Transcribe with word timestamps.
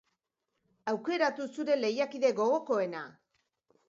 Aukeratu 0.93 1.45
zure 1.57 1.75
lehiakide 1.81 2.31
gogokoena! 2.39 3.03